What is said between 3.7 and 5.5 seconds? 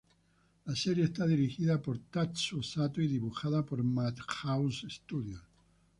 Madhouse Studios.